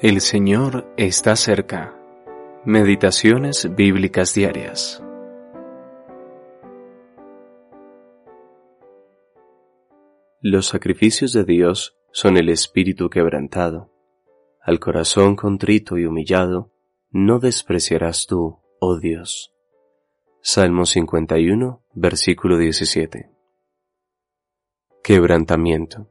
[0.00, 1.92] El Señor está cerca.
[2.64, 5.02] Meditaciones bíblicas diarias.
[10.40, 13.92] Los sacrificios de Dios son el espíritu quebrantado.
[14.62, 16.70] Al corazón contrito y humillado,
[17.10, 19.52] no despreciarás tú, oh Dios.
[20.40, 23.32] Salmo 51, versículo 17.
[25.02, 26.08] Quebrantamiento.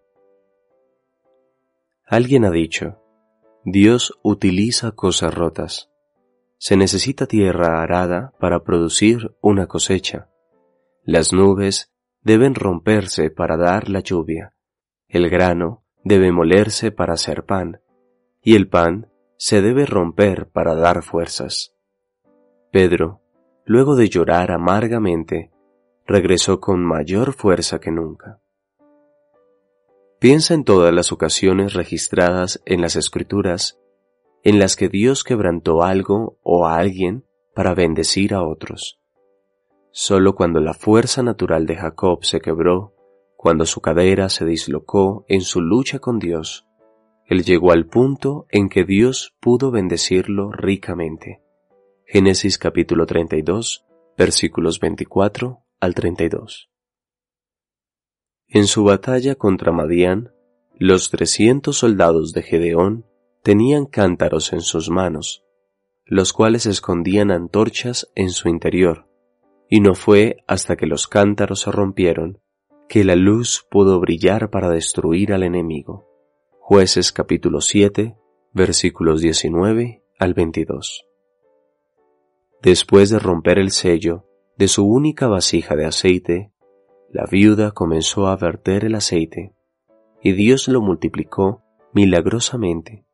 [2.05, 3.01] Alguien ha dicho,
[3.69, 5.91] Dios utiliza cosas rotas.
[6.57, 10.29] Se necesita tierra arada para producir una cosecha.
[11.03, 11.91] Las nubes
[12.21, 14.53] deben romperse para dar la lluvia.
[15.09, 17.81] El grano debe molerse para hacer pan.
[18.41, 21.75] Y el pan se debe romper para dar fuerzas.
[22.71, 23.19] Pedro,
[23.65, 25.51] luego de llorar amargamente,
[26.05, 28.39] regresó con mayor fuerza que nunca.
[30.19, 33.79] Piensa en todas las ocasiones registradas en las Escrituras
[34.43, 38.99] en las que Dios quebrantó algo o a alguien para bendecir a otros.
[39.91, 42.95] Solo cuando la fuerza natural de Jacob se quebró,
[43.35, 46.65] cuando su cadera se dislocó en su lucha con Dios,
[47.27, 51.43] él llegó al punto en que Dios pudo bendecirlo ricamente.
[52.05, 53.85] Génesis capítulo 32,
[54.17, 56.71] versículos 24 al 32.
[58.49, 60.31] En su batalla contra Madián,
[60.77, 63.05] los trescientos soldados de Gedeón
[63.43, 65.43] tenían cántaros en sus manos,
[66.05, 69.05] los cuales escondían antorchas en su interior,
[69.69, 72.39] y no fue hasta que los cántaros se rompieron
[72.87, 76.07] que la luz pudo brillar para destruir al enemigo.
[76.59, 78.15] Jueces capítulo 7,
[78.53, 81.05] versículos 19 al 22.
[82.61, 84.25] Después de romper el sello
[84.55, 86.51] de su única vasija de aceite,
[87.09, 89.53] la viuda comenzó a verter el aceite,
[90.21, 91.63] y Dios lo multiplicó
[91.93, 93.05] milagrosamente,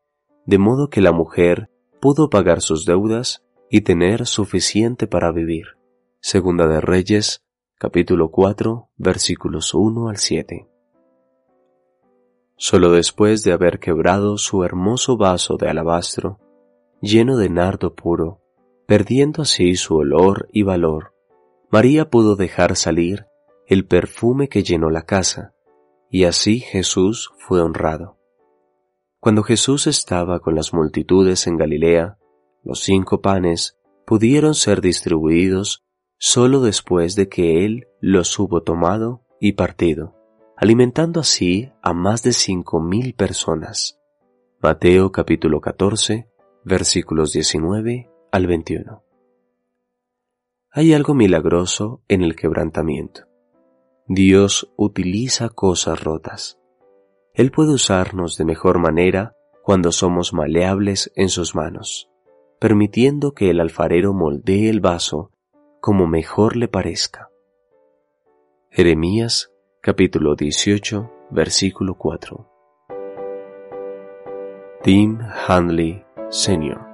[0.45, 1.69] de modo que la mujer
[2.01, 5.77] pudo pagar sus deudas y tener suficiente para vivir.
[6.19, 7.43] Segunda de Reyes,
[7.77, 10.67] capítulo 4, versículos 1 al 7.
[12.55, 16.39] Solo después de haber quebrado su hermoso vaso de alabastro,
[17.01, 18.41] lleno de nardo puro,
[18.87, 21.13] perdiendo así su olor y valor,
[21.69, 23.25] María pudo dejar salir
[23.67, 25.53] el perfume que llenó la casa,
[26.09, 28.19] y así Jesús fue honrado.
[29.19, 32.17] Cuando Jesús estaba con las multitudes en Galilea,
[32.63, 35.83] los cinco panes pudieron ser distribuidos
[36.17, 40.15] solo después de que Él los hubo tomado y partido,
[40.57, 43.99] alimentando así a más de cinco mil personas.
[44.61, 46.29] Mateo capítulo 14,
[46.63, 49.03] versículos 19 al 21.
[50.71, 53.32] Hay algo milagroso en el quebrantamiento.
[54.07, 56.59] Dios utiliza cosas rotas.
[57.33, 62.09] Él puede usarnos de mejor manera cuando somos maleables en sus manos,
[62.59, 65.31] permitiendo que el alfarero moldee el vaso
[65.79, 67.29] como mejor le parezca.
[68.71, 72.49] Jeremías capítulo 18 versículo 4
[74.83, 76.92] Tim Handley Sr.